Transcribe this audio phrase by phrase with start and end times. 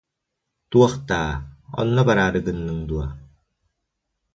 [0.71, 1.33] Туох даа,
[1.79, 3.07] онно бараары гынныҥ дуо